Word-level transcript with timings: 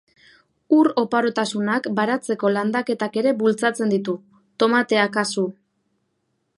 Ur 0.77 0.87
oparotasunak 1.01 1.89
baratzeko 1.99 2.51
landaketak 2.55 3.21
ere 3.23 3.35
bultzatzen 3.43 3.95
ditu, 3.95 4.17
tomatea 4.65 5.07
kasu. 5.19 5.47